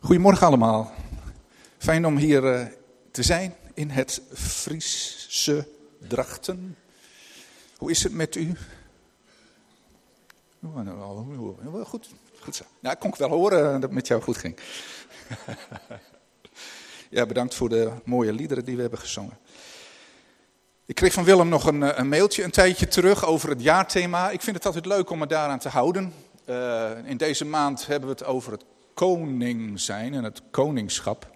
[0.00, 0.92] Goedemorgen allemaal.
[1.78, 2.66] Fijn om hier uh,
[3.10, 5.68] te zijn in het Friese
[6.08, 6.76] Drachten.
[7.76, 8.56] Hoe is het met u?
[11.84, 12.08] Goed,
[12.40, 12.64] goed zo.
[12.80, 14.58] Nou, ik kon ik wel horen dat het met jou goed ging.
[17.16, 19.38] ja, bedankt voor de mooie liederen die we hebben gezongen.
[20.86, 24.30] Ik kreeg van Willem nog een, een, mailtje een tijdje terug over het jaarthema.
[24.30, 26.12] Ik vind het altijd leuk om me daaraan te houden.
[27.04, 28.64] In deze maand hebben we het over het
[28.96, 31.30] koning zijn en het koningschap.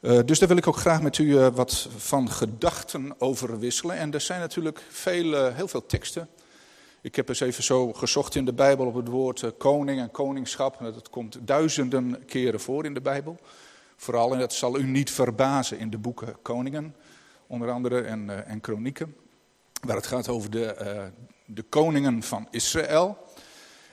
[0.00, 3.96] Uh, dus daar wil ik ook graag met u uh, wat van gedachten over wisselen.
[3.96, 6.28] En er zijn natuurlijk veel, heel veel teksten.
[7.00, 10.78] Ik heb eens even zo gezocht in de Bijbel op het woord koning en koningschap.
[10.78, 13.38] Dat komt duizenden keren voor in de Bijbel.
[13.96, 16.94] Vooral, en dat zal u niet verbazen, in de boeken Koningen,
[17.46, 19.16] onder andere, en, en Kronieken.
[19.80, 21.10] Waar het gaat over de,
[21.46, 23.18] de koningen van Israël.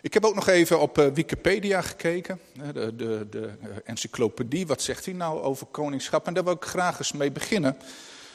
[0.08, 2.40] Ik heb ook nog even op eh, Wikipedia gekeken,
[2.74, 4.68] de, de, de eh, encyclopedie.
[4.68, 6.28] Wat zegt hij nou over koningschap?
[6.28, 7.78] En daar wil ik graag eens mee beginnen.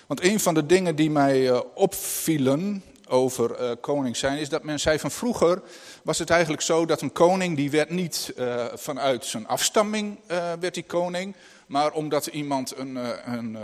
[0.07, 4.81] Want een van de dingen die mij eh, opvielen over koning zijn, is dat men
[4.81, 5.63] zei van vroeger
[6.03, 8.35] was het eigenlijk zo dat een koning, die werd niet
[8.75, 10.19] vanuit zijn afstamming
[10.61, 11.35] werd die koning,
[11.67, 13.59] maar omdat iemand een, een,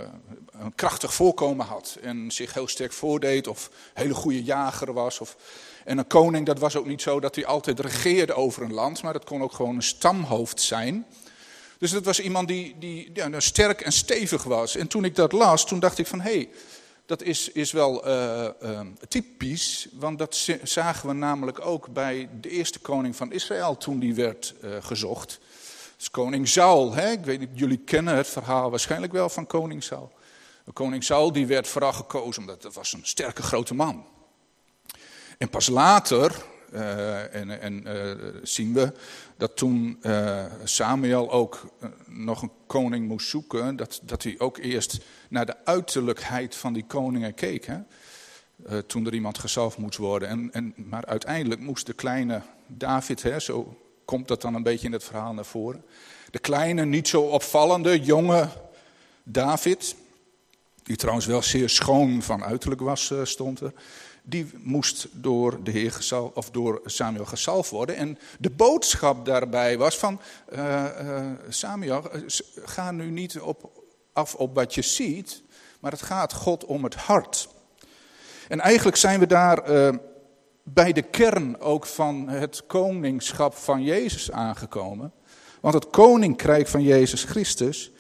[0.61, 5.21] een krachtig voorkomen had en zich heel sterk voordeed of een hele goede jager was
[5.21, 5.37] of
[5.89, 9.03] en een koning, dat was ook niet zo dat hij altijd regeerde over een land,
[9.03, 11.07] maar dat kon ook gewoon een stamhoofd zijn.
[11.79, 14.77] Dus dat was iemand die, die ja, sterk en stevig was.
[14.77, 16.49] En toen ik dat las, toen dacht ik van, hé, hey,
[17.07, 22.49] dat is, is wel uh, uh, typisch, want dat zagen we namelijk ook bij de
[22.49, 25.41] eerste koning van Israël toen die werd uh, gezocht.
[25.99, 26.95] Is koning Saul.
[26.95, 27.11] Hè?
[27.11, 30.13] Ik weet niet, jullie kennen het verhaal waarschijnlijk wel van koning Saul.
[30.73, 34.05] Koning Saul die werd vooral gekozen omdat dat was een sterke grote man.
[35.39, 38.93] En pas later uh, en, en, uh, zien we
[39.37, 41.75] dat toen uh, Samuel ook
[42.07, 46.85] nog een koning moest zoeken, dat, dat hij ook eerst naar de uiterlijkheid van die
[46.87, 47.67] koningen keek.
[47.67, 47.79] Hè?
[48.87, 50.29] toen er iemand gezalfd moest worden.
[50.29, 54.87] En, en, maar uiteindelijk moest de kleine David, hè, zo komt dat dan een beetje
[54.87, 55.85] in het verhaal naar voren.
[56.31, 58.49] De kleine, niet zo opvallende, jonge
[59.23, 59.97] David,
[60.83, 63.73] die trouwens wel zeer schoon van uiterlijk was, stond er
[64.29, 67.97] die moest door de Heer gezal, of door Samuel gezalfd worden.
[67.97, 70.21] En de boodschap daarbij was van
[70.53, 70.85] uh,
[71.49, 72.21] Samuel, eh,
[72.65, 73.71] ga nu niet op,
[74.13, 75.43] af op wat je ziet,
[75.81, 77.49] maar het gaat God om het hart.
[78.49, 79.63] En eigenlijk zijn we daar
[80.63, 85.13] bij de kern ook van het koningschap van Jezus aangekomen.
[85.61, 87.93] Want het koninkrijk van Jezus Christus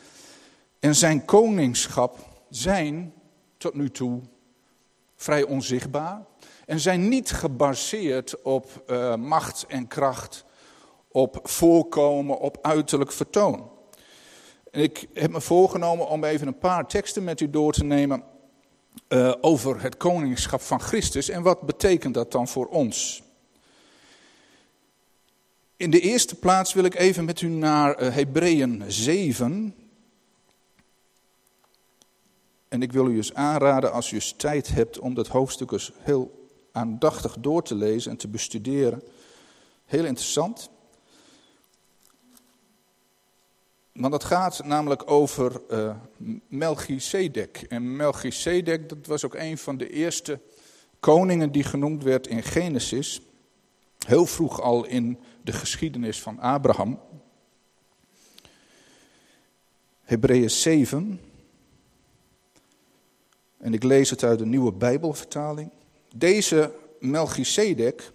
[0.79, 2.19] en zijn koningschap
[2.51, 3.13] zijn
[3.57, 4.21] tot nu toe
[5.19, 6.25] vrij onzichtbaar.
[6.67, 10.45] En zijn niet gebaseerd op uh, macht en kracht,
[11.09, 13.71] op voorkomen, op uiterlijk vertoon.
[14.71, 18.23] Ik heb me voorgenomen om even een paar teksten met u door te nemen
[19.09, 23.23] uh, over het koningschap van Christus en wat betekent dat dan voor ons.
[25.77, 29.75] In de eerste plaats wil ik even met u naar uh, Hebreeën 7,
[32.69, 35.93] en ik wil u eens aanraden, als u eens tijd hebt, om dat hoofdstuk eens
[35.99, 39.03] heel aandachtig door te lezen en te bestuderen.
[39.85, 40.71] Heel interessant.
[43.93, 45.95] Want het gaat namelijk over uh,
[46.47, 47.65] Melchizedek.
[47.69, 50.41] En Melchizedek, dat was ook een van de eerste
[51.01, 53.21] koningen die genoemd werd in Genesis.
[54.07, 57.01] Heel vroeg al in de geschiedenis van Abraham.
[60.03, 61.21] Hebreeën 7.
[63.59, 65.71] En ik lees het uit de nieuwe Bijbelvertaling.
[66.17, 68.13] Deze Melchizedek,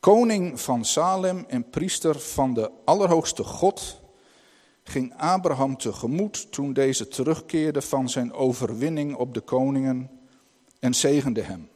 [0.00, 4.00] koning van Salem en priester van de Allerhoogste God,
[4.82, 10.10] ging Abraham tegemoet toen deze terugkeerde van zijn overwinning op de koningen
[10.78, 11.68] en zegende hem.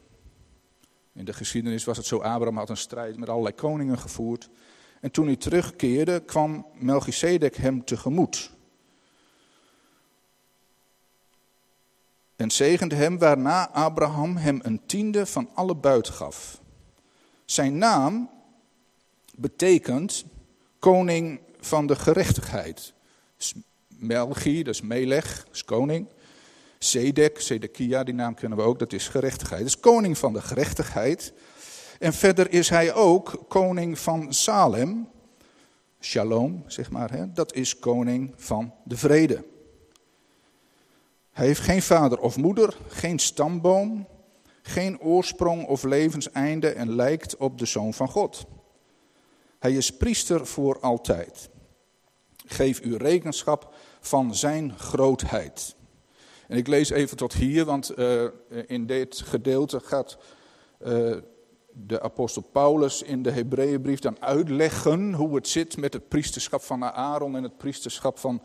[1.12, 4.48] In de geschiedenis was het zo, Abraham had een strijd met allerlei koningen gevoerd.
[5.00, 8.50] En toen hij terugkeerde, kwam Melchizedek hem tegemoet.
[12.36, 16.60] En zegende hem, waarna Abraham hem een tiende van alle buit gaf.
[17.44, 18.30] Zijn naam
[19.36, 20.24] betekent
[20.78, 22.92] koning van de gerechtigheid.
[23.88, 26.08] Melchi, dat is Melech, dat is koning.
[26.78, 29.60] Zedek, Zedekia, die naam kennen we ook, dat is gerechtigheid.
[29.60, 31.32] Dat is koning van de gerechtigheid.
[31.98, 35.08] En verder is hij ook koning van Salem,
[36.00, 37.32] Shalom, zeg maar, hè?
[37.32, 39.44] dat is koning van de vrede.
[41.34, 44.06] Hij heeft geen vader of moeder, geen stamboom,
[44.62, 48.46] geen oorsprong of levenseinde en lijkt op de zoon van God.
[49.58, 51.48] Hij is priester voor altijd.
[52.46, 55.76] Geef u rekenschap van zijn grootheid.
[56.48, 58.24] En ik lees even tot hier, want uh,
[58.66, 60.18] in dit gedeelte gaat
[60.86, 61.16] uh,
[61.72, 66.84] de apostel Paulus in de Hebreeënbrief dan uitleggen hoe het zit met het priesterschap van
[66.84, 68.42] Aaron en het priesterschap van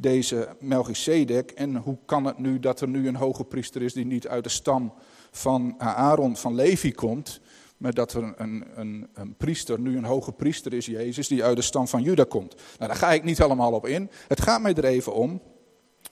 [0.00, 1.50] deze Melchizedek.
[1.50, 4.44] En hoe kan het nu dat er nu een hoge priester is die niet uit
[4.44, 4.92] de stam
[5.30, 7.40] van Aaron, van Levi komt,
[7.76, 11.56] maar dat er een, een, een, priester, nu een hoge priester is, Jezus, die uit
[11.56, 12.54] de stam van Juda komt.
[12.54, 14.10] Nou, daar ga ik niet allemaal op in.
[14.28, 15.42] Het gaat mij er even om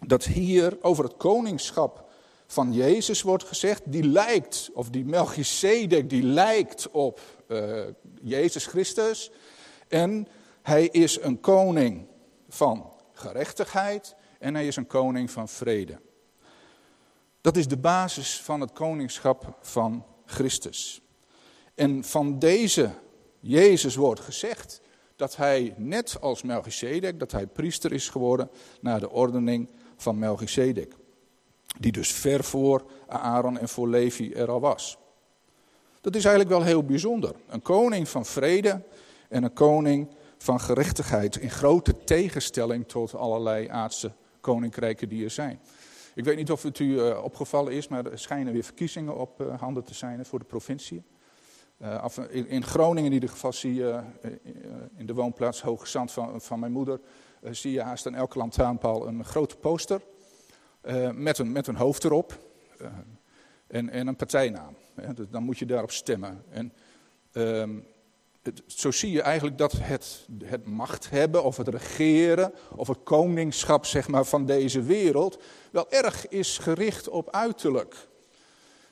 [0.07, 2.09] dat hier over het koningschap
[2.47, 7.81] van Jezus wordt gezegd, die lijkt, of die Melchizedek, die lijkt op uh,
[8.23, 9.31] Jezus Christus.
[9.89, 10.29] En
[10.63, 12.07] hij is een koning
[12.49, 16.01] van gerechtigheid en hij is een koning van vrede.
[17.41, 21.03] Dat is de basis van het koningschap van Christus.
[21.75, 22.91] En van deze
[23.41, 24.81] Jezus wordt gezegd
[25.17, 28.51] dat hij net als Melchizedek, dat hij priester is geworden
[28.81, 30.95] naar de ordening van Melchizedek.
[31.79, 34.99] Die dus ver voor Aaron en voor Levi er al was.
[36.01, 37.35] Dat is eigenlijk wel heel bijzonder.
[37.49, 38.83] Een koning van vrede
[39.29, 40.09] en een koning
[40.39, 41.37] van gerechtigheid.
[41.37, 45.61] In grote tegenstelling tot allerlei aardse koninkrijken die er zijn.
[46.15, 49.41] Ik weet niet of het u uh, opgevallen is, maar er schijnen weer verkiezingen op
[49.41, 51.03] uh, handen te zijn voor de provincie.
[51.83, 54.01] Uh, in, in, Groningen in ieder geval zie je
[54.97, 57.01] in de woonplaats Hoge Zand van, van mijn moeder,
[57.43, 60.01] zie je haast aan elke lantaarnpaal een grote poster
[61.13, 62.39] met, een, met een hoofd erop
[63.67, 64.77] en, en een partijnaam.
[65.15, 66.45] Dus dan moet je daarop stemmen.
[66.51, 66.73] En,
[68.67, 73.87] zo zie je eigenlijk dat het, het macht hebben of het regeren of het koningschap
[73.87, 75.39] zeg maar, van deze wereld
[75.71, 78.09] wel erg is gericht op uiterlijk.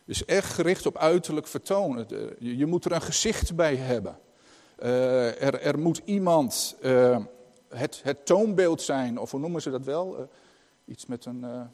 [0.05, 2.07] Is echt gericht op uiterlijk vertonen.
[2.39, 4.19] Je, moet er een gezicht bij hebben.
[4.83, 7.19] Uh, er, er, moet iemand uh,
[7.69, 10.19] het, het, toonbeeld zijn, of hoe noemen ze dat wel?
[10.19, 10.25] Uh,
[10.85, 11.71] iets met een.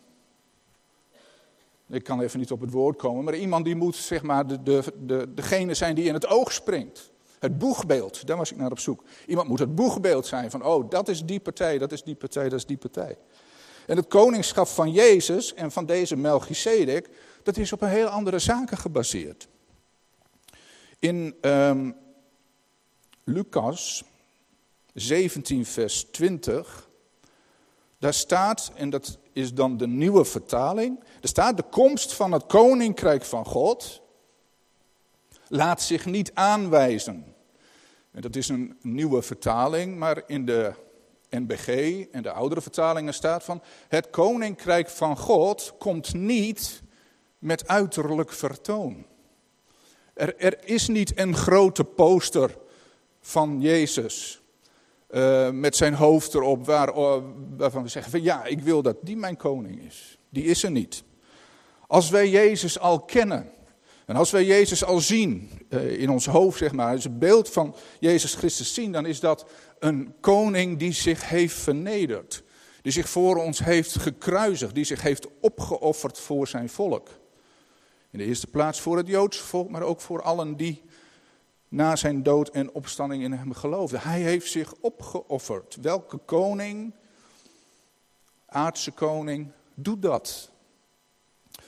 [1.88, 4.62] ik kan even niet op het woord komen, maar iemand die moet zeg maar de,
[4.62, 7.12] de, de, degene zijn die in het oog springt.
[7.42, 9.02] Het boegbeeld, daar was ik naar op zoek.
[9.26, 12.48] Iemand moet het boegbeeld zijn van, oh, dat is die partij, dat is die partij,
[12.48, 13.18] dat is die partij.
[13.86, 17.08] En het koningschap van Jezus en van deze Melchizedek,
[17.42, 19.48] dat is op een heel andere zaken gebaseerd.
[20.98, 21.96] In um,
[23.24, 24.04] Lucas
[24.94, 26.88] 17, vers 20,
[27.98, 32.46] daar staat, en dat is dan de nieuwe vertaling, er staat de komst van het
[32.46, 34.00] koninkrijk van God
[35.48, 37.31] laat zich niet aanwijzen.
[38.12, 40.72] En dat is een nieuwe vertaling, maar in de
[41.30, 41.68] NBG
[42.10, 43.62] en de oudere vertalingen staat van...
[43.88, 46.82] Het koninkrijk van God komt niet
[47.38, 49.06] met uiterlijk vertoon.
[50.14, 52.58] Er, er is niet een grote poster
[53.20, 54.42] van Jezus
[55.10, 57.16] uh, met zijn hoofd erop waar, uh,
[57.56, 60.18] waarvan we zeggen van ja, ik wil dat die mijn koning is.
[60.28, 61.04] Die is er niet.
[61.86, 63.50] Als wij Jezus al kennen,
[64.12, 67.74] en als wij Jezus al zien eh, in ons hoofd, zeg maar, het beeld van
[68.00, 69.46] Jezus Christus zien, dan is dat
[69.78, 72.42] een koning die zich heeft vernederd.
[72.82, 77.08] Die zich voor ons heeft gekruisigd, die zich heeft opgeofferd voor zijn volk.
[78.10, 80.82] In de eerste plaats voor het Joodse volk, maar ook voor allen die
[81.68, 84.00] na zijn dood en opstanding in hem geloofden.
[84.00, 85.78] Hij heeft zich opgeofferd.
[85.80, 86.94] Welke koning,
[88.46, 90.50] aardse koning, doet dat?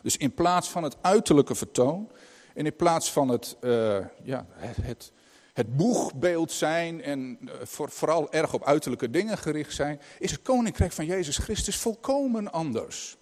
[0.03, 2.11] Dus in plaats van het uiterlijke vertoon
[2.55, 5.13] en in plaats van het, uh, ja, het, het,
[5.53, 10.43] het, boegbeeld zijn en uh, voor, vooral erg op uiterlijke dingen gericht zijn, is het
[10.43, 13.17] koninkrijk van Jezus Christus volkomen anders.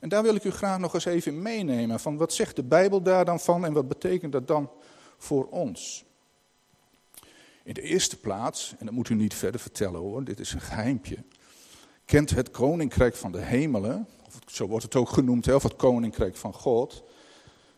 [0.00, 2.00] En daar wil ik u graag nog eens even meenemen.
[2.00, 4.70] Van wat zegt de Bijbel daar dan van en wat betekent dat dan
[5.18, 6.04] voor ons?
[7.64, 10.60] In de eerste plaats, en dat moet u niet verder vertellen hoor, dit is een
[10.60, 11.16] geheimpje.
[12.04, 16.36] Kent het koninkrijk van de hemelen, of zo wordt het ook genoemd, of het koninkrijk
[16.36, 17.04] van God,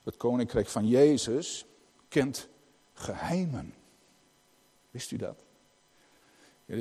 [0.04, 1.66] het koninkrijk van Jezus
[2.08, 2.48] kent
[2.92, 3.74] geheimen.
[4.90, 5.44] Wist u dat?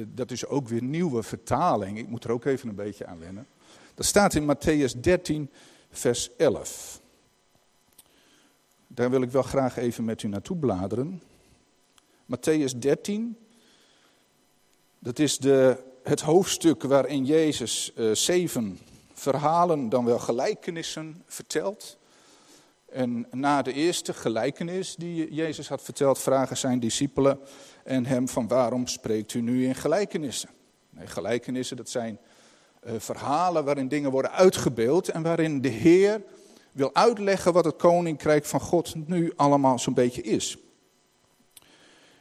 [0.07, 1.97] Dat is ook weer nieuwe vertaling.
[1.97, 3.47] Ik moet er ook even een beetje aan wennen.
[3.93, 5.49] Dat staat in Matthäus 13,
[5.91, 7.01] vers 11.
[8.87, 11.21] Daar wil ik wel graag even met u naartoe bladeren.
[12.25, 13.37] Matthäus 13,
[14.99, 18.79] dat is de, het hoofdstuk waarin Jezus uh, zeven
[19.13, 21.97] verhalen, dan wel gelijkenissen vertelt.
[22.93, 27.39] En na de eerste gelijkenis die Jezus had verteld, vragen zijn discipelen
[27.83, 30.49] en hem van waarom spreekt u nu in gelijkenissen?
[30.89, 32.19] Nee, gelijkenissen, dat zijn
[32.85, 36.21] uh, verhalen waarin dingen worden uitgebeeld en waarin de Heer
[36.71, 40.57] wil uitleggen wat het koninkrijk van God nu allemaal zo'n beetje is.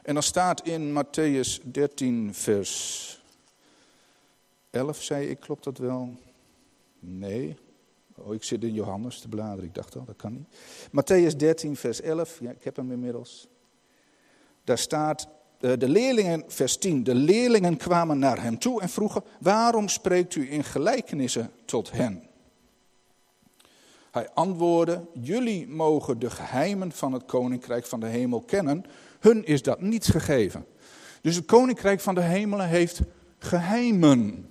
[0.03, 3.23] En dan staat in Matthäus 13, vers
[4.71, 6.17] 11, zei ik, klopt dat wel?
[6.99, 7.57] Nee.
[8.25, 10.47] Oh, ik zit in Johannes te bladeren, ik dacht al, dat kan niet.
[10.89, 13.49] Matthäus 13, vers 11, ja, ik heb hem inmiddels.
[14.65, 15.29] Daar staat,
[15.61, 20.35] eh, de leerlingen, vers 10, de leerlingen kwamen naar hem toe en vroegen, waarom spreekt
[20.35, 22.23] u in gelijkenissen tot hen?
[24.11, 28.85] Hij antwoordde, jullie mogen de geheimen van het koninkrijk van de hemel kennen,
[29.21, 30.67] hun is dat niet gegeven.
[31.21, 33.01] Dus het koninkrijk van de hemelen heeft
[33.39, 34.47] geheimen.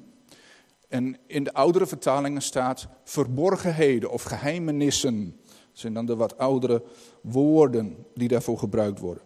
[0.92, 5.42] En in de oudere vertalingen staat verborgenheden of geheimenissen.
[5.46, 6.84] Dat zijn dan de wat oudere
[7.22, 9.24] woorden die daarvoor gebruikt worden.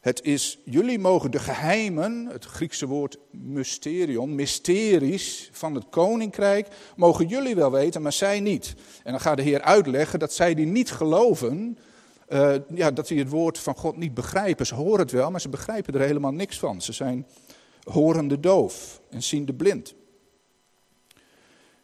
[0.00, 7.26] Het is, jullie mogen de geheimen, het Griekse woord mysterion, mysteries van het koninkrijk, mogen
[7.26, 8.74] jullie wel weten, maar zij niet.
[9.02, 11.78] En dan gaat de Heer uitleggen dat zij die niet geloven,
[12.28, 14.66] uh, ja, dat die het woord van God niet begrijpen.
[14.66, 16.80] Ze horen het wel, maar ze begrijpen er helemaal niks van.
[16.82, 17.26] Ze zijn
[17.90, 19.94] horende doof en ziende blind.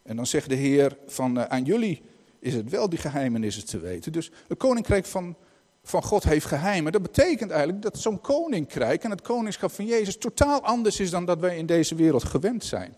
[0.02, 2.02] En dan zegt de Heer van uh, aan jullie
[2.38, 4.12] is het wel die geheimenissen te weten.
[4.12, 5.36] Dus het koninkrijk van
[5.84, 6.92] van God heeft geheimen.
[6.92, 11.24] Dat betekent eigenlijk dat zo'n koninkrijk en het koningschap van Jezus totaal anders is dan
[11.24, 12.96] dat wij in deze wereld gewend zijn.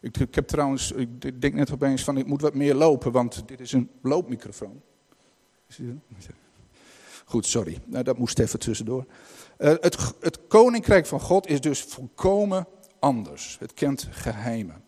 [0.00, 3.42] Ik, ik heb trouwens, ik denk net opeens van ik moet wat meer lopen, want
[3.46, 4.82] dit is een loopmicrofoon.
[7.24, 7.78] Goed, sorry.
[7.86, 9.06] Nou, dat moest even tussendoor.
[9.60, 12.66] Uh, het, het koninkrijk van God is dus volkomen
[12.98, 13.56] anders.
[13.60, 14.84] Het kent geheimen.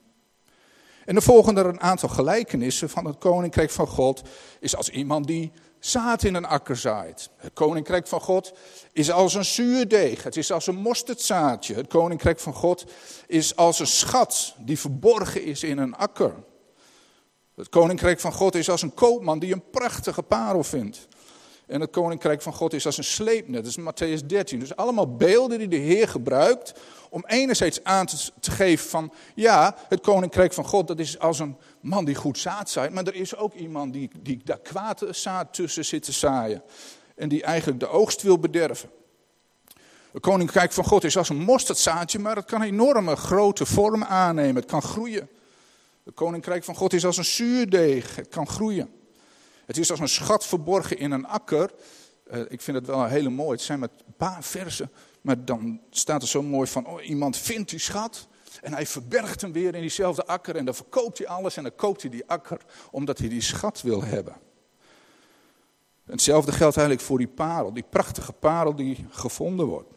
[1.05, 4.23] En er volgen er een aantal gelijkenissen van het koninkrijk van God.
[4.61, 7.31] Is als iemand die zaad in een akker zaait.
[7.37, 8.53] Het koninkrijk van God
[8.93, 10.23] is als een zuurdeeg.
[10.23, 11.75] Het is als een mosterdzaadje.
[11.75, 12.85] Het koninkrijk van God
[13.27, 16.35] is als een schat die verborgen is in een akker.
[17.55, 21.09] Het koninkrijk van God is als een koopman die een prachtige parel vindt.
[21.73, 23.65] En het koninkrijk van God is als een sleepnet.
[23.65, 24.59] Dat is Matthäus 13.
[24.59, 26.73] Dus allemaal beelden die de Heer gebruikt
[27.11, 31.57] om enerzijds aan te, geven van, ja, het koninkrijk van God, dat is als een
[31.81, 32.93] man die goed zaad zaait.
[32.93, 36.63] Maar er is ook iemand die, die daar kwaad zaad tussen zit te zaaien.
[37.15, 38.91] En die eigenlijk de oogst wil bederven.
[40.13, 44.57] Het koninkrijk van God is als een mosterdzaadje, maar het kan enorme grote vorm aannemen.
[44.57, 45.29] Het kan groeien.
[46.05, 48.17] Het koninkrijk van God is als een zuurdeeg.
[48.17, 49.01] Het kan groeien.
[49.67, 51.71] Het is als een schat verborgen in een akker.
[52.33, 53.51] Uh, ik vind het wel hele mooi.
[53.51, 54.91] Het zijn met een paar versen.
[55.21, 58.27] Maar dan staat er zo mooi van, oh, iemand vindt die schat.
[58.61, 60.57] En hij verbergt hem weer in diezelfde akker.
[60.57, 62.61] En dan verkoopt hij alles en dan koopt hij die akker.
[62.91, 64.37] Omdat hij die schat wil hebben.
[66.05, 67.73] Hetzelfde geldt eigenlijk voor die parel.
[67.73, 69.91] Die prachtige parel die gevonden wordt.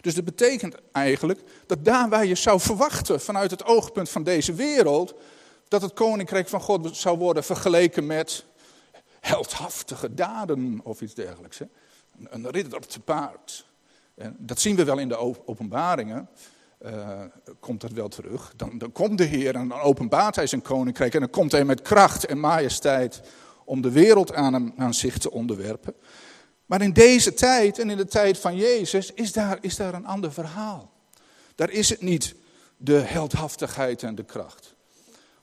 [0.00, 4.52] Dus dat betekent eigenlijk dat daar waar je zou verwachten vanuit het oogpunt van deze
[4.52, 5.14] wereld,
[5.68, 8.44] dat het koninkrijk van God zou worden vergeleken met
[9.20, 11.58] heldhaftige daden of iets dergelijks.
[11.58, 11.66] Hè?
[12.28, 13.66] Een ridder te paard.
[14.14, 16.28] En dat zien we wel in de openbaringen.
[16.86, 17.20] Uh,
[17.60, 18.52] komt dat wel terug.
[18.56, 21.14] Dan, dan komt de Heer en dan openbaart hij zijn koninkrijk.
[21.14, 23.22] En dan komt hij met kracht en majesteit
[23.64, 25.94] om de wereld aan, hem, aan zich te onderwerpen.
[26.66, 30.06] Maar in deze tijd en in de tijd van Jezus is daar, is daar een
[30.06, 30.92] ander verhaal.
[31.54, 32.34] Daar is het niet
[32.76, 34.74] de heldhaftigheid en de kracht.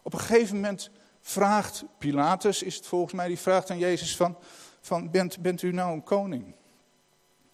[0.01, 0.89] Op een gegeven moment
[1.27, 4.38] vraagt Pilatus, is het volgens mij, die vraagt aan Jezus van,
[4.81, 6.55] van bent, bent u nou een koning?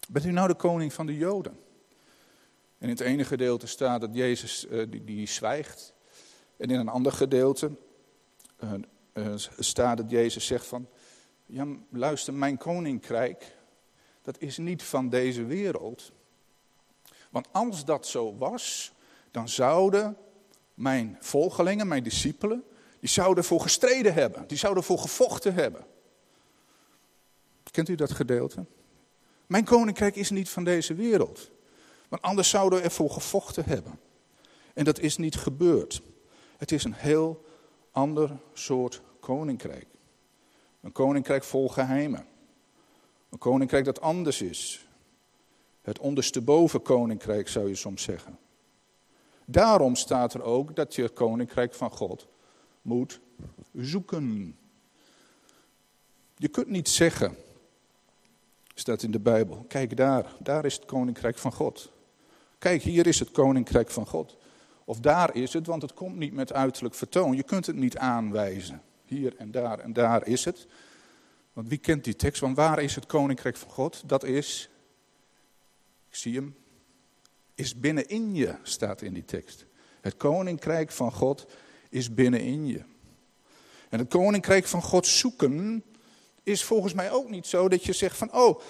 [0.08, 1.52] Bent u nou de koning van de Joden?
[2.78, 5.94] En in het ene gedeelte staat dat Jezus uh, die, die, zwijgt.
[6.56, 7.70] En in een ander gedeelte
[8.64, 8.72] uh,
[9.14, 10.88] uh, staat dat Jezus zegt van,
[11.46, 13.56] ja luister, mijn koninkrijk,
[14.22, 16.12] dat is niet van deze wereld.
[17.30, 18.92] Want als dat zo was,
[19.30, 20.16] dan zouden
[20.74, 22.64] mijn volgelingen, mijn discipelen,
[23.04, 24.46] die zouden voor gestreden hebben.
[24.46, 25.86] Die zouden voor gevochten hebben.
[27.70, 28.64] Kent u dat gedeelte?
[29.46, 31.50] Mijn koninkrijk is niet van deze wereld.
[32.08, 34.00] Want anders zouden we ervoor gevochten hebben.
[34.74, 36.02] En dat is niet gebeurd.
[36.56, 37.44] Het is een heel
[37.90, 39.86] ander soort koninkrijk.
[40.80, 42.26] Een koninkrijk vol geheimen.
[43.30, 44.88] Een koninkrijk dat anders is.
[45.82, 48.38] Het ondersteboven koninkrijk zou je soms zeggen.
[49.44, 52.32] Daarom staat er ook dat je het koninkrijk van God
[52.84, 53.20] moet
[53.72, 54.56] zoeken.
[56.36, 57.36] Je kunt niet zeggen,
[58.74, 61.92] staat in de Bijbel, kijk daar, daar is het koninkrijk van God.
[62.58, 64.36] Kijk, hier is het koninkrijk van God.
[64.84, 67.36] Of daar is het, want het komt niet met uiterlijk vertoon.
[67.36, 68.82] Je kunt het niet aanwijzen.
[69.04, 70.66] Hier en daar en daar is het.
[71.52, 72.40] Want wie kent die tekst?
[72.40, 74.02] Want waar is het koninkrijk van God?
[74.06, 74.70] Dat is,
[76.08, 76.56] ik zie hem,
[77.54, 79.66] is binnenin je, staat in die tekst.
[80.00, 81.46] Het koninkrijk van God
[81.94, 82.82] is binnenin je.
[83.88, 85.84] En het koninkrijk van God zoeken
[86.42, 88.60] is volgens mij ook niet zo dat je zegt van, oh,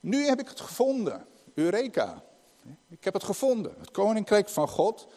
[0.00, 1.26] Nu heb ik het gevonden.
[1.54, 2.24] Eureka.
[2.88, 3.74] Ik heb het gevonden.
[3.78, 5.08] Het koninkrijk van God.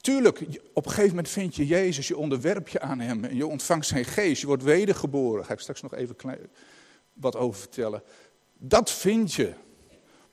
[0.00, 0.40] Tuurlijk,
[0.72, 3.86] op een gegeven moment vind je Jezus, je onderwerp je aan hem en je ontvangt
[3.86, 5.36] zijn geest, je wordt wedergeboren.
[5.36, 6.16] Daar ga ik straks nog even
[7.12, 8.02] wat over vertellen.
[8.58, 9.54] Dat vind je.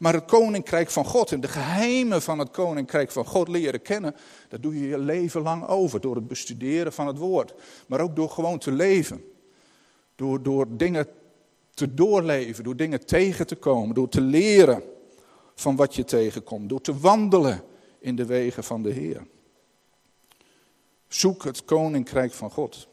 [0.01, 4.15] Maar het koninkrijk van God en de geheimen van het koninkrijk van God leren kennen,
[4.47, 6.01] dat doe je je leven lang over.
[6.01, 7.53] Door het bestuderen van het woord.
[7.87, 9.23] Maar ook door gewoon te leven.
[10.15, 11.07] Door, door dingen
[11.73, 14.83] te doorleven, door dingen tegen te komen, door te leren
[15.55, 17.63] van wat je tegenkomt, door te wandelen
[17.99, 19.27] in de wegen van de Heer.
[21.07, 22.87] Zoek het koninkrijk van God.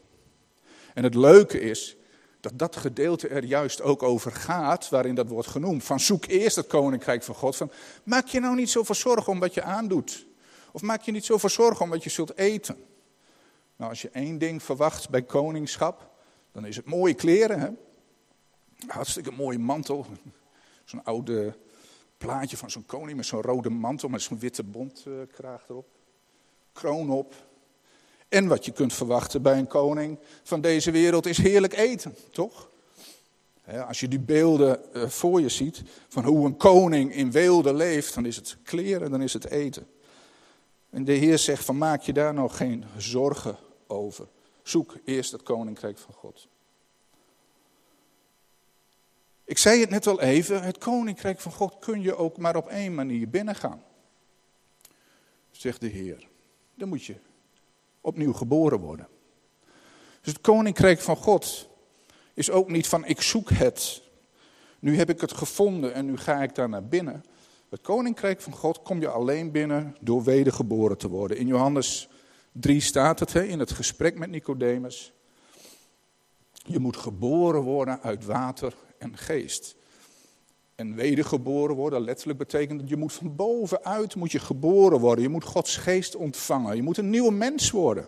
[0.93, 1.97] En het leuke is
[2.39, 5.83] dat dat gedeelte er juist ook over gaat, waarin dat wordt genoemd.
[5.83, 7.55] Van zoek eerst het koninkrijk van God.
[7.55, 7.71] Van,
[8.03, 10.27] maak je nou niet zoveel zorgen om wat je aandoet.
[10.71, 12.77] Of maak je niet zoveel zorgen om wat je zult eten.
[13.75, 16.09] Nou, als je één ding verwacht bij koningschap,
[16.51, 17.59] dan is het mooie kleren.
[17.59, 17.69] Hè?
[18.87, 20.05] Hartstikke mooie mantel.
[20.85, 21.57] Zo'n oude
[22.17, 25.87] plaatje van zo'n koning met zo'n rode mantel met zo'n witte bontkraag erop.
[26.73, 27.33] Kroon op.
[28.29, 32.69] En wat je kunt verwachten bij een koning van deze wereld is heerlijk eten, toch?
[33.87, 38.13] Als je die beelden eh, voor je ziet van hoe een koning in weelde leeft,
[38.13, 39.87] dan is het kleren, dan is het eten.
[40.89, 43.57] En de Heer zegt van maak je daar nou geen zorgen
[43.87, 44.27] over.
[44.63, 46.47] Zoek eerst het koninkrijk van God.
[49.43, 52.67] Ik zei het net al even, het koninkrijk van God kun je ook maar op
[52.67, 53.83] één manier binnengaan.
[55.51, 56.27] Zegt de Heer.
[56.75, 57.15] Dan moet je
[58.01, 59.07] opnieuw geboren worden.
[60.21, 61.69] Dus het koninkrijk van God
[62.33, 64.01] is ook niet van ik zoek het.
[64.79, 67.23] Nu heb ik het gevonden en nu ga ik daar naar binnen.
[67.69, 71.37] Het koninkrijk van God kom je alleen binnen door wedergeboren te worden.
[71.37, 72.09] In Johannes
[72.51, 75.13] 3 staat het in het gesprek met Nicodemus.
[76.53, 79.75] Je moet geboren worden uit water en geest.
[80.79, 85.23] En wedergeboren worden, letterlijk betekent dat je moet van bovenuit moet je geboren worden.
[85.23, 86.75] Je moet Gods geest ontvangen.
[86.75, 88.07] Je moet een nieuwe mens worden.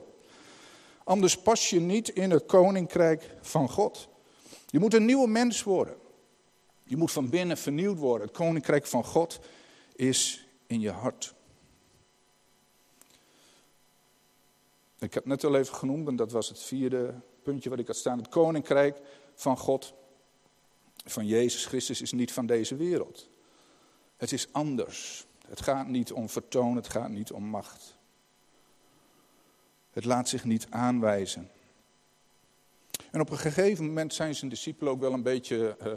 [1.04, 4.10] Anders pas je niet in het koninkrijk van God.
[4.68, 5.96] Je moet een nieuwe mens worden.
[6.84, 8.28] Je moet van binnen vernieuwd worden.
[8.28, 9.40] Het koninkrijk van God
[9.96, 11.34] is in je hart.
[15.00, 17.96] Ik heb net al even genoemd, en dat was het vierde puntje wat ik had
[17.96, 18.18] staan.
[18.18, 19.02] Het koninkrijk
[19.36, 19.94] van God
[21.06, 23.30] van Jezus Christus is niet van deze wereld.
[24.18, 25.26] Het is anders.
[25.48, 27.98] Het gaat niet om vertoon, het gaat niet om macht.
[29.92, 31.50] Het laat zich niet aanwijzen.
[33.12, 35.94] En op een gegeven moment zijn zijn discipelen ook wel een beetje uh,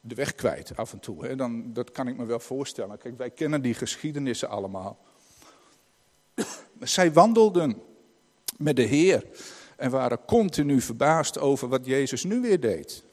[0.00, 1.26] de weg kwijt af en toe.
[1.26, 1.36] Hè.
[1.36, 2.98] Dan, dat kan ik me wel voorstellen.
[2.98, 4.98] Kijk, wij kennen die geschiedenissen allemaal.
[6.80, 7.82] Zij wandelden
[8.56, 9.26] met de Heer
[9.76, 13.03] en waren continu verbaasd over wat Jezus nu weer deed.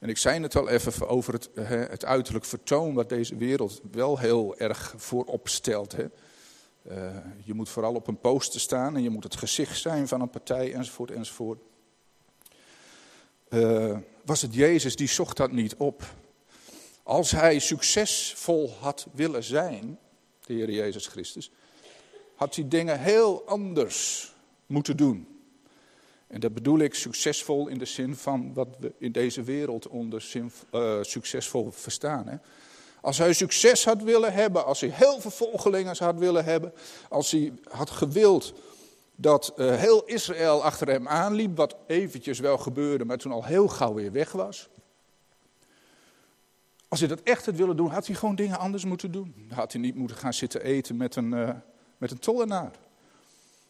[0.00, 1.50] En ik zei het al even over het,
[1.90, 5.92] het uiterlijk vertoon wat deze wereld wel heel erg voorop stelt.
[5.92, 6.06] Hè.
[6.90, 10.20] Uh, je moet vooral op een poster staan en je moet het gezicht zijn van
[10.20, 11.58] een partij enzovoort enzovoort.
[13.48, 16.14] Uh, was het Jezus die zocht dat niet op.
[17.02, 19.98] Als hij succesvol had willen zijn,
[20.46, 21.50] de Heer Jezus Christus,
[22.34, 24.32] had hij dingen heel anders
[24.66, 25.39] moeten doen.
[26.30, 30.32] En dat bedoel ik succesvol in de zin van wat we in deze wereld onder
[30.34, 32.28] uh, succesvol verstaan.
[32.28, 32.36] Hè?
[33.00, 36.72] Als hij succes had willen hebben, als hij heel veel volgelingen had willen hebben,
[37.08, 38.52] als hij had gewild
[39.16, 43.68] dat uh, heel Israël achter hem aanliep, wat eventjes wel gebeurde, maar toen al heel
[43.68, 44.68] gauw weer weg was.
[46.88, 49.34] Als hij dat echt had willen doen, had hij gewoon dingen anders moeten doen.
[49.48, 51.50] Dan had hij niet moeten gaan zitten eten met een, uh,
[51.98, 52.70] met een tollenaar.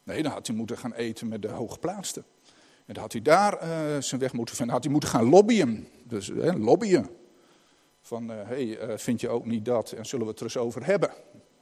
[0.02, 2.22] Nee, dan had hij moeten gaan eten met de hooggeplaatste.
[2.90, 4.74] En had hij daar uh, zijn weg moeten vinden.
[4.74, 5.88] Had hij moeten gaan lobbyen.
[6.04, 7.10] Dus uh, lobbyen.
[8.00, 9.92] Van, hé, uh, hey, vind je ook niet dat?
[9.92, 11.10] En zullen we het er eens over hebben?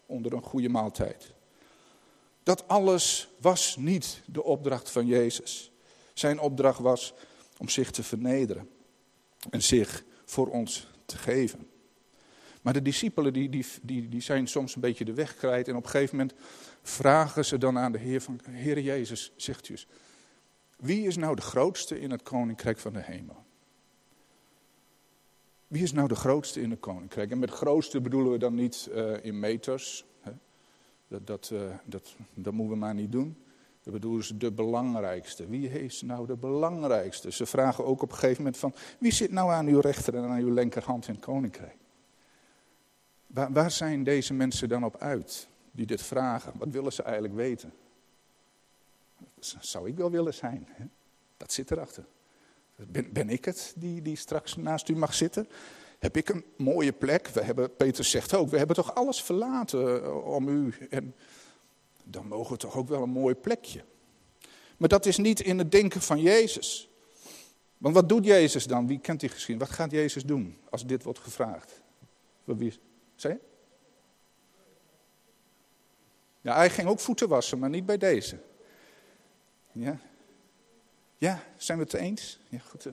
[0.06, 1.34] Onder een goede maaltijd.
[2.42, 5.72] Dat alles was niet de opdracht van Jezus.
[6.14, 7.14] Zijn opdracht was
[7.58, 8.68] om zich te vernederen.
[9.50, 11.68] En zich voor ons te geven.
[12.62, 15.68] Maar de discipelen die, die, die, die zijn soms een beetje de weg kwijt.
[15.68, 16.36] En op een gegeven moment
[16.82, 18.40] vragen ze dan aan de Heer van...
[18.50, 19.76] Heer Jezus, zegt u.
[20.78, 23.44] Wie is nou de grootste in het koninkrijk van de hemel?
[25.66, 27.30] Wie is nou de grootste in het koninkrijk?
[27.30, 30.04] En met grootste bedoelen we dan niet uh, in meters.
[30.20, 30.32] Hè?
[31.08, 33.36] Dat, dat, uh, dat, dat moeten we maar niet doen.
[33.82, 35.46] Dat bedoelen ze de belangrijkste.
[35.46, 37.32] Wie is nou de belangrijkste?
[37.32, 38.74] Ze vragen ook op een gegeven moment van...
[38.98, 41.76] Wie zit nou aan uw rechter en aan uw linkerhand in het koninkrijk?
[43.26, 46.52] Waar, waar zijn deze mensen dan op uit die dit vragen?
[46.58, 47.72] Wat willen ze eigenlijk weten?
[49.60, 50.68] Zou ik wel willen zijn.
[51.36, 52.04] Dat zit erachter.
[52.76, 55.48] Ben, ben ik het die, die straks naast u mag zitten?
[55.98, 57.28] Heb ik een mooie plek?
[57.28, 60.74] We hebben, Peter zegt ook, we hebben toch alles verlaten eh, om u.
[60.90, 61.14] En
[62.04, 63.84] dan mogen we toch ook wel een mooi plekje.
[64.76, 66.88] Maar dat is niet in het denken van Jezus.
[67.78, 68.86] Want wat doet Jezus dan?
[68.86, 69.68] Wie kent die geschiedenis?
[69.68, 71.82] Wat gaat Jezus doen als dit wordt gevraagd?
[72.44, 72.78] Wie?
[73.16, 73.36] Zeg
[76.40, 78.38] Ja, hij ging ook voeten wassen, maar niet bij deze.
[79.72, 79.98] Ja,
[81.16, 82.38] ja zijn we het eens?
[82.48, 82.86] Ja, goed.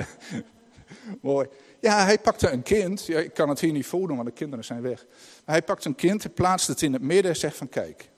[1.20, 1.48] Mooi.
[1.80, 3.06] Ja, hij pakte een kind.
[3.06, 5.06] Ja, ik kan het hier niet voordoen, want de kinderen zijn weg.
[5.44, 8.10] Maar hij pakt een kind, hij plaatst het in het midden en zegt van kijk.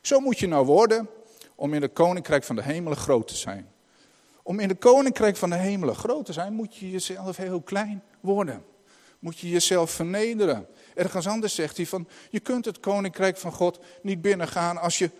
[0.00, 1.08] Zo moet je nou worden
[1.54, 3.70] om in het koninkrijk van de hemelen groot te zijn.
[4.42, 8.02] Om in het koninkrijk van de hemelen groot te zijn, moet je jezelf heel klein
[8.20, 8.64] worden.
[9.18, 10.66] Moet je jezelf vernederen.
[10.94, 15.10] Ergens anders zegt hij van, je kunt het koninkrijk van God niet binnengaan als je,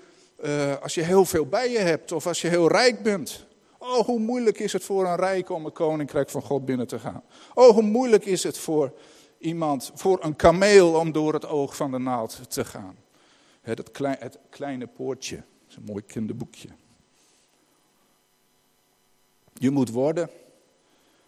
[0.43, 3.47] uh, als je heel veel bij je hebt of als je heel rijk bent.
[3.79, 6.99] Oh, hoe moeilijk is het voor een rijke om het koninkrijk van God binnen te
[6.99, 7.23] gaan.
[7.55, 8.93] Oh, hoe moeilijk is het voor
[9.39, 12.97] iemand, voor een kameel om door het oog van de naald te gaan.
[13.61, 13.91] Het
[14.51, 16.69] kleine poortje, dat is een mooi kinderboekje.
[19.53, 20.31] Je moet worden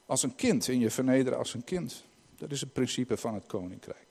[0.06, 2.04] als een kind en je vernederen als een kind.
[2.36, 4.06] Dat is het principe van het koninkrijk.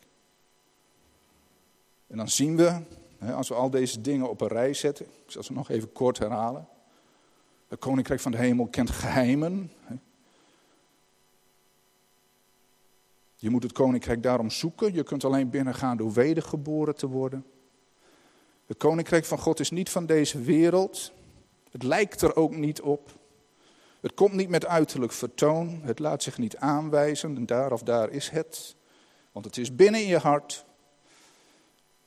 [2.07, 2.81] En dan zien we,
[3.31, 6.17] als we al deze dingen op een rij zetten, ik zal ze nog even kort
[6.17, 6.67] herhalen.
[7.67, 9.71] Het koninkrijk van de hemel kent geheimen.
[13.35, 14.93] Je moet het koninkrijk daarom zoeken.
[14.93, 17.45] Je kunt alleen binnengaan door wedergeboren te worden.
[18.65, 21.11] Het koninkrijk van God is niet van deze wereld.
[21.71, 23.11] Het lijkt er ook niet op.
[24.01, 25.81] Het komt niet met uiterlijk vertoon.
[25.83, 27.35] Het laat zich niet aanwijzen.
[27.35, 28.75] En daar of daar is het.
[29.31, 30.65] Want het is binnen in je hart.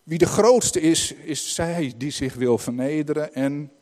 [0.06, 3.72] Wie de grootste is, is zij die zich wil vernederen en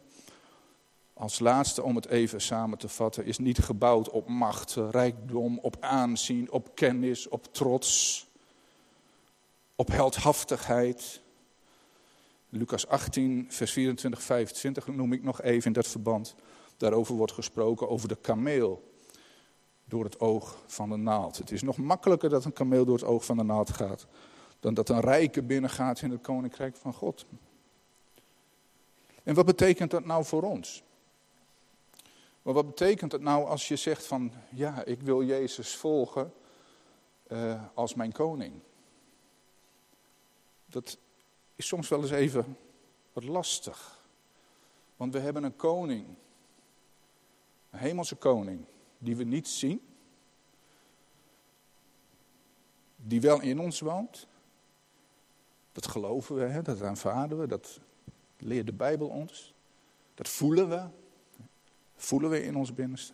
[1.12, 5.76] als laatste, om het even samen te vatten, is niet gebouwd op macht, rijkdom, op
[5.80, 8.26] aanzien, op kennis, op trots,
[9.76, 11.20] op heldhaftigheid.
[12.48, 16.34] Lucas 18, vers 24, 25 noem ik nog even in dat verband.
[16.76, 18.92] Daarover wordt gesproken over de kameel
[19.84, 21.36] door het oog van de naald.
[21.36, 24.06] Het is nog makkelijker dat een kameel door het oog van de naald gaat,
[24.64, 27.26] dan dat een rijke binnengaat in het koninkrijk van God.
[29.22, 30.82] En wat betekent dat nou voor ons?
[32.42, 36.32] Maar wat betekent het nou als je zegt van, ja, ik wil Jezus volgen
[37.28, 38.60] uh, als mijn koning?
[40.66, 40.98] Dat
[41.56, 42.56] is soms wel eens even
[43.12, 44.04] wat lastig.
[44.96, 46.06] Want we hebben een koning,
[47.70, 48.64] een hemelse koning,
[48.98, 49.80] die we niet zien,
[52.96, 54.26] die wel in ons woont.
[55.74, 56.62] Dat geloven we, hè?
[56.62, 57.80] dat aanvaarden we, dat
[58.38, 59.54] leert de Bijbel ons.
[60.14, 60.88] Dat voelen we,
[61.96, 63.12] Voelen we in ons binnenste.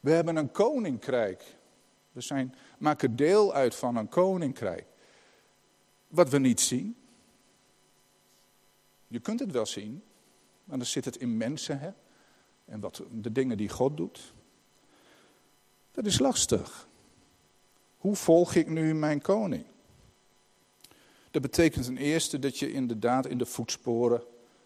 [0.00, 1.56] We hebben een koninkrijk.
[2.12, 4.86] We zijn, maken deel uit van een koninkrijk.
[6.08, 6.96] Wat we niet zien.
[9.06, 10.02] Je kunt het wel zien,
[10.64, 11.78] maar dan zit het in mensen.
[11.78, 11.90] Hè?
[12.64, 14.34] En wat, de dingen die God doet.
[15.90, 16.88] Dat is lastig.
[17.98, 19.64] Hoe volg ik nu mijn koning?
[21.30, 24.22] Dat betekent ten eerste dat je inderdaad in de voetsporen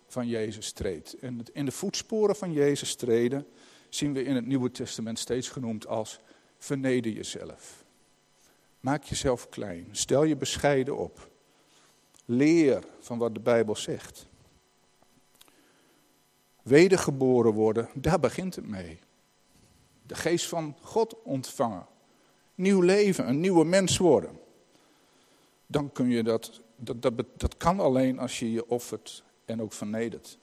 [0.06, 1.18] van Jezus treedt.
[1.18, 3.46] En in de voetsporen van Jezus treden
[3.88, 6.20] zien we in het Nieuwe Testament steeds genoemd als
[6.58, 7.84] verneder jezelf.
[8.80, 9.88] Maak jezelf klein.
[9.90, 11.30] Stel je bescheiden op.
[12.24, 14.26] Leer van wat de Bijbel zegt.
[16.62, 18.98] Wedergeboren worden, daar begint het mee.
[20.06, 21.86] De geest van God ontvangen.
[22.54, 24.40] Nieuw leven, een nieuwe mens worden.
[25.72, 29.72] Dan kun je dat, dat, dat, dat kan alleen als je je offert en ook
[29.72, 30.38] vernederd.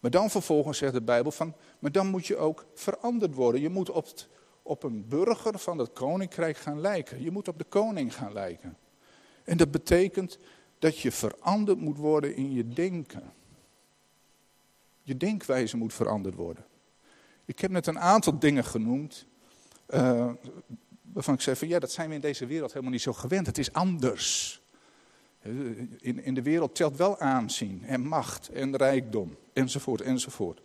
[0.00, 3.60] Maar dan vervolgens zegt de Bijbel van, maar dan moet je ook veranderd worden.
[3.60, 4.08] Je moet op,
[4.62, 7.22] op een burger van het koninkrijk gaan lijken.
[7.22, 8.76] Je moet op de koning gaan lijken.
[9.44, 10.38] En dat betekent
[10.78, 13.32] dat je veranderd moet worden in je denken.
[15.02, 16.64] Je denkwijze moet veranderd worden.
[17.44, 19.26] Ik heb net een aantal dingen genoemd.
[19.88, 20.30] Uh,
[21.18, 23.46] waarvan ik zei van ja, dat zijn we in deze wereld helemaal niet zo gewend.
[23.46, 24.60] Het is anders.
[26.00, 30.62] In, in de wereld telt wel aanzien en macht en rijkdom, enzovoort, enzovoort.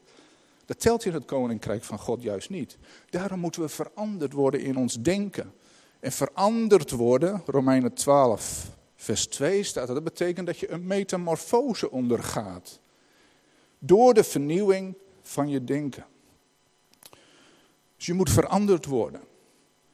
[0.66, 2.78] Dat telt in het koninkrijk van God juist niet.
[3.10, 5.54] Daarom moeten we veranderd worden in ons denken.
[6.00, 9.96] En veranderd worden, Romeinen 12, vers 2 staat dat.
[9.96, 12.80] Dat betekent dat je een metamorfose ondergaat.
[13.80, 16.06] Door de vernieuwing van je denken.
[17.96, 19.32] Dus je moet veranderd worden.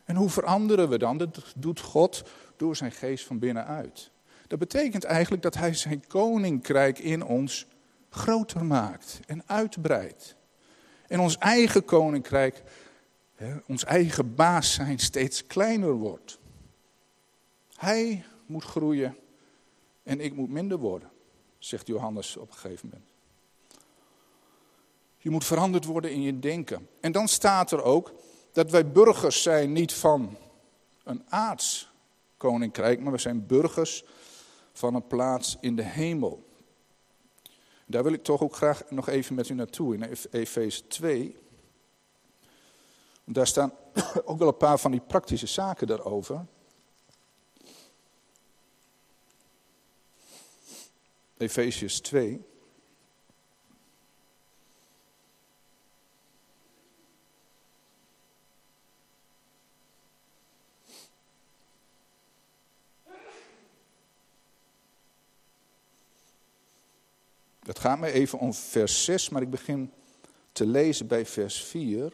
[0.09, 1.17] En hoe veranderen we dan?
[1.17, 2.23] Dat doet God
[2.57, 4.11] door zijn geest van binnenuit.
[4.47, 7.67] Dat betekent eigenlijk dat hij zijn koninkrijk in ons
[8.09, 10.35] groter maakt en uitbreidt.
[11.07, 12.63] En ons eigen koninkrijk
[13.67, 16.39] ons eigen baas zijn steeds kleiner wordt.
[17.75, 19.17] Hij moet groeien
[20.03, 21.09] en ik moet minder worden,
[21.57, 23.09] zegt Johannes op een gegeven moment.
[25.17, 26.87] Je moet veranderd worden in je denken.
[26.99, 28.13] En dan staat er ook
[28.51, 30.37] dat wij burgers zijn niet van
[31.03, 31.89] een aards
[32.37, 34.03] koninkrijk, maar we zijn burgers
[34.73, 36.47] van een plaats in de hemel.
[37.85, 41.37] Daar wil ik toch ook graag nog even met u naartoe in Efeze 2.
[43.23, 43.73] Daar staan
[44.25, 46.45] ook wel een paar van die praktische zaken daarover.
[51.37, 52.48] Efesius 2.
[67.69, 69.91] Het gaat me even om vers 6, maar ik begin
[70.51, 72.13] te lezen bij vers 4.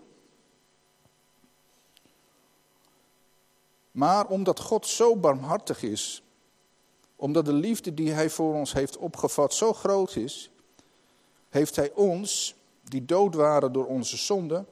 [3.91, 6.23] Maar omdat God zo barmhartig is,
[7.15, 10.51] omdat de liefde die Hij voor ons heeft opgevat zo groot is,
[11.49, 14.65] heeft Hij ons, die dood waren door onze zonde,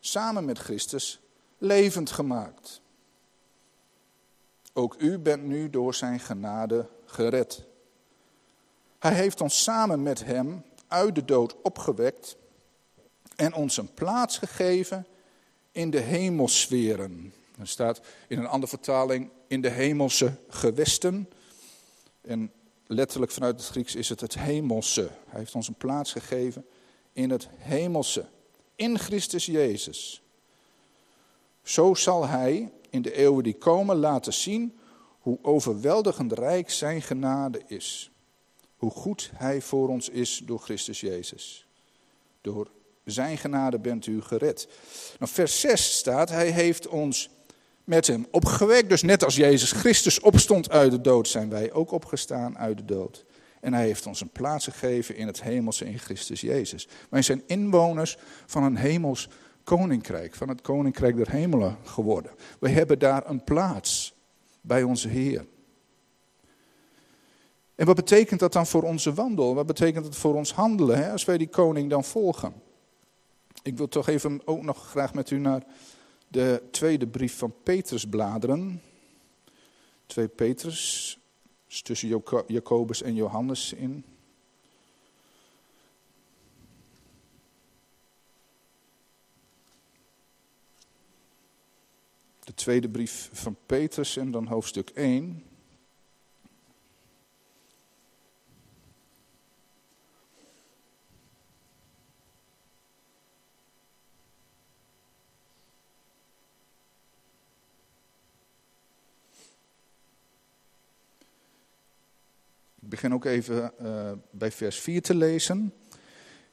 [0.00, 1.20] samen met Christus
[1.58, 2.80] levend gemaakt.
[4.72, 7.67] Ook u bent nu door Zijn genade gered.
[8.98, 12.36] Hij heeft ons samen met Hem uit de dood opgewekt
[13.36, 15.06] en ons een plaats gegeven
[15.72, 17.32] in de hemelsferen.
[17.58, 21.28] Er staat in een andere vertaling in de hemelse gewesten.
[22.20, 22.52] En
[22.86, 25.10] letterlijk vanuit het Grieks is het het hemelse.
[25.26, 26.66] Hij heeft ons een plaats gegeven
[27.12, 28.26] in het hemelse.
[28.74, 30.22] In Christus Jezus.
[31.62, 34.78] Zo zal Hij in de eeuwen die komen laten zien
[35.18, 38.10] hoe overweldigend rijk Zijn genade is.
[38.78, 41.66] Hoe goed Hij voor ons is door Christus Jezus.
[42.40, 42.70] Door
[43.04, 44.68] Zijn genade bent u gered.
[45.18, 47.30] Nou, vers 6 staat, Hij heeft ons
[47.84, 48.88] met hem opgewekt.
[48.88, 52.84] Dus net als Jezus Christus opstond uit de dood, zijn wij ook opgestaan uit de
[52.84, 53.24] dood.
[53.60, 56.88] En hij heeft ons een plaats gegeven in het hemelse in Christus Jezus.
[57.10, 59.28] Wij zijn inwoners van een hemels
[59.64, 62.32] koninkrijk, van het koninkrijk der hemelen geworden.
[62.60, 64.14] We hebben daar een plaats
[64.60, 65.46] bij onze Heer.
[67.78, 69.54] En wat betekent dat dan voor onze wandel?
[69.54, 72.62] Wat betekent dat voor ons handelen hè, als wij die koning dan volgen?
[73.62, 75.64] Ik wil toch even ook nog graag met u naar
[76.28, 78.82] de tweede brief van Petrus bladeren.
[80.06, 81.18] 2 Petrus,
[81.68, 84.04] is tussen Jacobus en Johannes in.
[92.44, 95.47] De tweede brief van Petrus en dan hoofdstuk 1.
[113.00, 115.72] Begin ook even uh, bij vers 4 te lezen.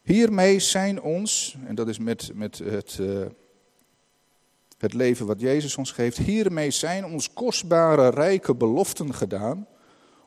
[0.02, 3.26] Hiermee zijn ons, en dat is met, met het, uh,
[4.78, 9.68] het leven wat Jezus ons geeft, hiermee zijn ons kostbare, rijke beloften gedaan,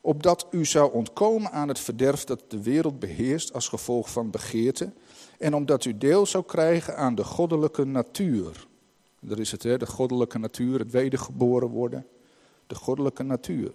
[0.01, 4.91] opdat u zou ontkomen aan het verderf dat de wereld beheerst als gevolg van begeerte,
[5.37, 8.67] en omdat u deel zou krijgen aan de goddelijke natuur.
[9.19, 12.05] Dat is het, hè, de goddelijke natuur, het wedergeboren worden,
[12.67, 13.71] de goddelijke natuur.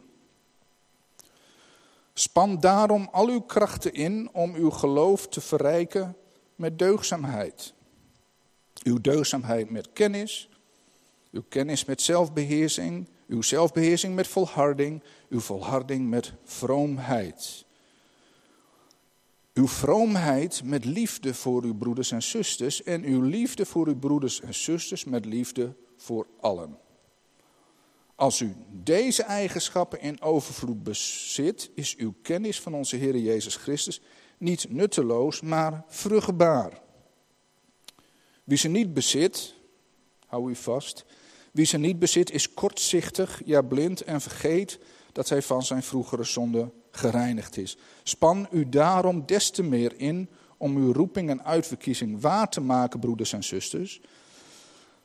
[2.14, 6.16] Span daarom al uw krachten in om uw geloof te verrijken
[6.56, 7.74] met deugzaamheid.
[8.82, 10.48] Uw deugzaamheid met kennis,
[11.30, 17.64] uw kennis met zelfbeheersing, uw zelfbeheersing met volharding, uw volharding met vroomheid.
[19.54, 24.40] Uw vroomheid met liefde voor uw broeders en zusters en uw liefde voor uw broeders
[24.40, 26.78] en zusters met liefde voor allen.
[28.14, 34.00] Als u deze eigenschappen in overvloed bezit, is uw kennis van onze Heer Jezus Christus
[34.38, 36.82] niet nutteloos, maar vruchtbaar.
[38.44, 39.54] Wie ze niet bezit,
[40.26, 41.04] hou u vast,
[41.52, 44.78] wie ze niet bezit is kortzichtig, ja blind en vergeet
[45.12, 47.76] dat hij van zijn vroegere zonde gereinigd is.
[48.02, 53.00] Span u daarom des te meer in om uw roeping en uitverkiezing waar te maken,
[53.00, 54.00] broeders en zusters.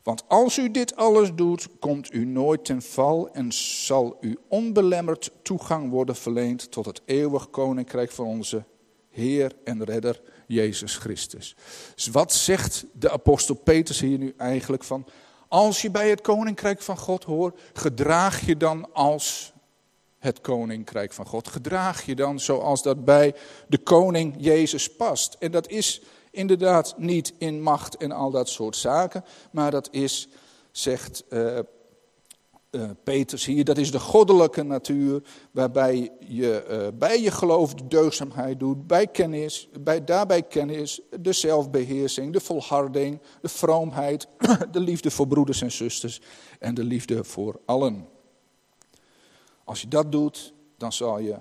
[0.10, 5.32] Want als u dit alles doet, komt u nooit ten val en zal u onbelemmerd
[5.42, 8.64] toegang worden verleend tot het eeuwig koninkrijk van onze
[9.10, 11.56] Heer en Redder Jezus Christus.
[11.96, 15.06] Dus wat zegt de apostel Petrus hier nu eigenlijk van?
[15.48, 19.54] Als je bij het koninkrijk van God hoort, gedraag je dan als
[20.20, 21.48] het koninkrijk van God.
[21.48, 23.36] Gedraag je dan zoals dat bij
[23.68, 25.36] de koning Jezus past.
[25.40, 26.02] En dat is
[26.40, 30.28] inderdaad niet in macht en al dat soort zaken, maar dat is,
[30.72, 31.60] zegt uh,
[32.72, 37.88] uh, Peters hier, dat is de goddelijke natuur, waarbij je uh, bij je geloof de
[37.88, 44.28] deugdzaamheid doet, bij kennis, bij, daarbij kennis, de zelfbeheersing, de volharding, de vroomheid,
[44.72, 46.22] de liefde voor broeders en zusters
[46.60, 48.08] en de liefde voor allen.
[49.64, 51.40] Als je dat doet, dan zal je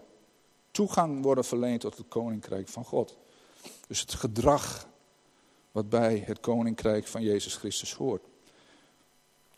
[0.71, 3.17] toegang worden verleend tot het koninkrijk van God.
[3.87, 4.89] Dus het gedrag
[5.73, 8.23] wat bij het koninkrijk van Jezus Christus hoort.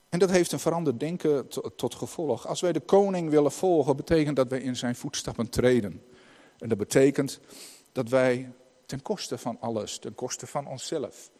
[0.09, 2.47] En dat heeft een veranderd denken tot gevolg.
[2.47, 6.03] Als wij de koning willen volgen, betekent dat wij in zijn voetstappen treden.
[6.59, 7.41] En dat betekent
[7.93, 8.53] dat wij
[8.87, 11.31] ten koste van alles, ten koste van onszelf,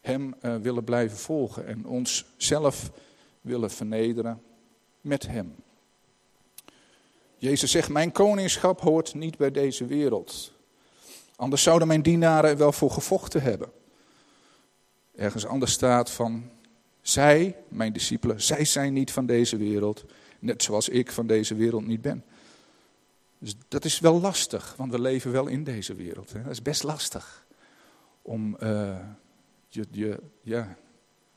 [0.00, 2.90] hem uh, willen blijven volgen en onszelf
[3.40, 4.42] willen vernederen
[5.00, 5.54] met hem.
[7.36, 10.52] Jezus zegt, mijn koningschap hoort niet bij deze wereld.
[11.36, 13.70] Anders zouden mijn dienaren er wel voor gevochten hebben.
[15.14, 16.50] Ergens anders staat van,
[17.00, 20.04] zij, mijn discipelen, zij zijn niet van deze wereld.
[20.38, 22.24] Net zoals ik van deze wereld niet ben.
[23.38, 26.32] Dus dat is wel lastig, want we leven wel in deze wereld.
[26.32, 26.42] Hè.
[26.42, 27.46] Dat is best lastig
[28.22, 28.98] om uh,
[29.68, 30.76] je, je, ja,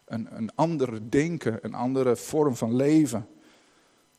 [0.05, 3.27] een, een andere denken, een andere vorm van leven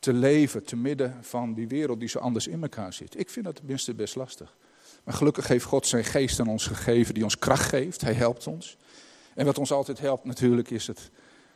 [0.01, 3.19] te leven te midden van die wereld die zo anders in elkaar zit.
[3.19, 4.57] Ik vind dat tenminste best lastig.
[5.05, 8.01] Maar gelukkig heeft God zijn geest aan ons gegeven, die ons kracht geeft.
[8.01, 8.77] Hij helpt ons.
[9.35, 11.11] En wat ons altijd helpt natuurlijk is het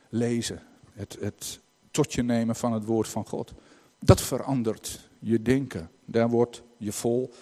[0.09, 0.61] lezen.
[0.91, 1.59] Het, het
[1.91, 3.53] tot je nemen van het woord van God.
[3.99, 5.89] Dat verandert je denken.
[6.05, 7.33] Daar word je vol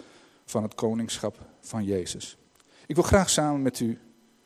[0.46, 2.38] van het koningschap van Jezus.
[2.86, 4.00] Ik wil graag samen met u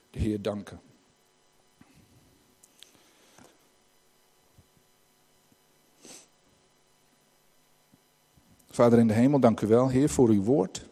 [0.10, 0.80] de Heer danken.
[8.78, 10.86] Vader in de hemel, dank u wel, Heer, voor uw woord.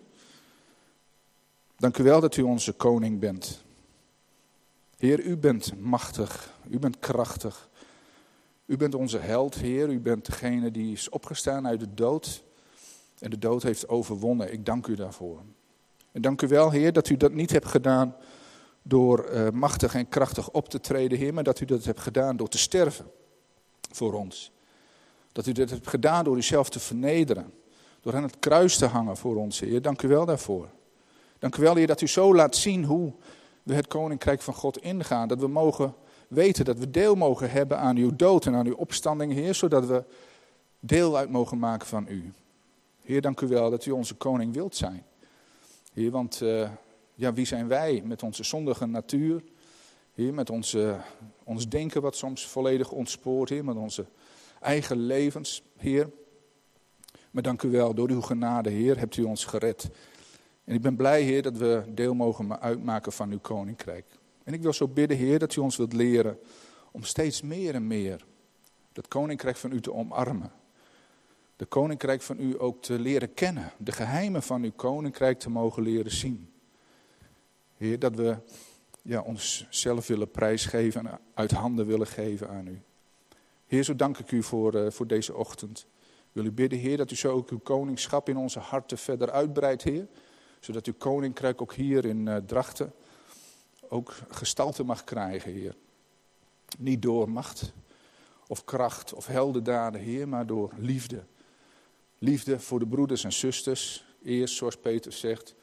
[1.78, 3.64] Dank u wel dat u onze koning bent.
[4.98, 7.70] Heer, u bent machtig, u bent krachtig.
[8.66, 9.90] U bent onze held, Heer.
[9.90, 12.44] U bent degene die is opgestaan uit de dood
[13.20, 14.54] en de dood heeft overwonnen.
[14.54, 15.42] Ik dank u daarvoor.
[16.12, 18.16] En dank u wel, Heer, dat u dat niet hebt gedaan
[18.82, 22.38] door uh, machtig en krachtig op te treden, Heer, maar dat u dat hebt gedaan
[22.38, 23.12] door te sterven
[23.92, 24.52] voor ons.
[25.32, 27.64] Dat u dat hebt gedaan door uzelf te vernederen.
[28.06, 29.82] Door aan het kruis te hangen voor ons, Heer.
[29.82, 30.70] Dank u wel daarvoor.
[31.40, 33.14] Dank u wel, Heer, dat u zo laat zien hoe
[33.64, 35.28] we het koninkrijk van God ingaan.
[35.28, 35.94] Dat we mogen
[36.28, 39.56] weten dat we deel mogen hebben aan uw dood en aan uw opstanding, Heer.
[39.56, 40.04] Zodat we
[40.80, 42.32] deel uit mogen maken van u.
[43.04, 45.04] Heer, dank u wel dat u onze koning wilt zijn.
[45.94, 46.70] Heer, want uh,
[47.16, 49.44] ja, wie zijn wij met onze zondige natuur?
[50.14, 50.98] Heer, met onze,
[51.44, 54.06] ons denken wat soms volledig ontspoort, Heer, met onze
[54.60, 56.10] eigen levens, Heer.
[57.36, 59.90] Maar dank u wel, door uw genade, Heer, hebt u ons gered.
[60.64, 64.06] En ik ben blij, Heer, dat we deel mogen uitmaken van uw koninkrijk.
[64.44, 66.40] En ik wil zo bidden, Heer, dat u ons wilt leren
[66.92, 68.26] om steeds meer en meer
[68.94, 70.52] dat koninkrijk van u te omarmen.
[71.56, 73.72] De koninkrijk van u ook te leren kennen.
[73.78, 76.50] De geheimen van uw koninkrijk te mogen leren zien.
[77.78, 78.38] Heer, dat we
[79.02, 82.82] ja, onszelf willen prijsgeven en uit handen willen geven aan u.
[83.68, 85.88] Heer, zo dank ik u voor, uh, voor deze ochtend
[86.44, 90.08] u bidden, Heer, dat u zo ook uw koningschap in onze harten verder uitbreidt, Heer.
[90.60, 92.94] Zodat uw koninkrijk ook hier in uh, Drachten
[93.90, 95.76] ook gestalte mag krijgen, Heer.
[96.78, 97.74] Niet door macht
[98.48, 101.24] of kracht of heldendaden, Heer, maar door liefde.
[102.18, 105.56] Liefde voor de broeders en zusters, eerst zoals Peter zegt,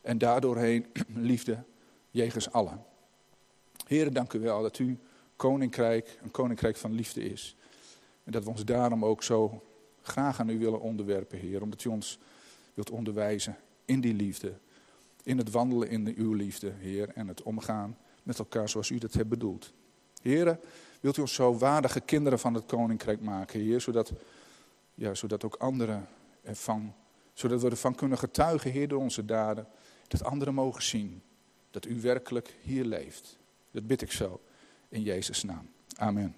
[0.00, 0.86] en daardoorheen
[1.30, 1.64] liefde
[2.10, 2.84] jegens allen.
[3.86, 4.98] Heer, dank u wel dat u
[5.36, 7.56] koninkrijk een koninkrijk van liefde is.
[8.24, 9.62] En dat we ons daarom ook zo
[10.02, 11.62] graag aan u willen onderwerpen, Heer.
[11.62, 12.18] Omdat u ons
[12.74, 14.52] wilt onderwijzen in die liefde.
[15.22, 17.08] In het wandelen in uw liefde, Heer.
[17.08, 19.72] En het omgaan met elkaar zoals u dat hebt bedoeld.
[20.22, 20.58] Heer,
[21.00, 23.80] wilt u ons zo waardige kinderen van het koninkrijk maken, Heer.
[23.80, 24.12] Zodat,
[24.94, 26.08] ja, zodat ook anderen
[26.42, 26.94] ervan,
[27.32, 29.66] zodat we ervan kunnen getuigen, Heer, door onze daden.
[30.08, 31.22] Dat anderen mogen zien
[31.70, 33.38] dat u werkelijk hier leeft.
[33.70, 34.40] Dat bid ik zo
[34.88, 35.70] in Jezus' naam.
[35.96, 36.34] Amen.